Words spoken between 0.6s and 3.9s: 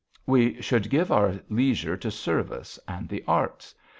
should give our leisure to service and the arts.